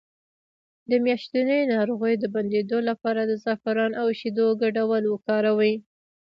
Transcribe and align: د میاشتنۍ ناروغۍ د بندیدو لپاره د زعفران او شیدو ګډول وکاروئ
د 0.89 0.91
میاشتنۍ 1.05 1.61
ناروغۍ 1.73 2.13
د 2.19 2.25
بندیدو 2.33 2.79
لپاره 2.89 3.21
د 3.25 3.31
زعفران 3.43 3.91
او 4.01 4.07
شیدو 4.19 4.47
ګډول 4.61 5.03
وکاروئ 5.07 5.73